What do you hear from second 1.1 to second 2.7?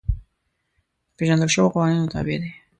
پېژندل شویو قوانینو تابع دي.